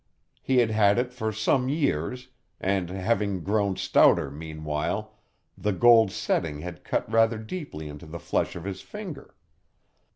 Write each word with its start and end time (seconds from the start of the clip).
He 0.41 0.57
had 0.57 0.71
had 0.71 0.97
it 0.97 1.13
for 1.13 1.31
some 1.31 1.69
years, 1.69 2.29
and, 2.59 2.89
having 2.89 3.43
grown 3.43 3.75
stouter 3.75 4.31
meanwhile, 4.31 5.19
the 5.55 5.73
gold 5.73 6.09
setting 6.11 6.61
had 6.61 6.83
cut 6.83 7.07
rather 7.07 7.37
deeply 7.37 7.87
into 7.87 8.07
the 8.07 8.17
flesh 8.17 8.55
of 8.55 8.63
his 8.63 8.81
finger. 8.81 9.35